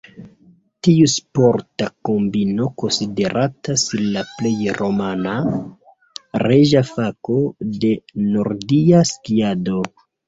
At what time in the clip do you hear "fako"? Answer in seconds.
6.93-7.37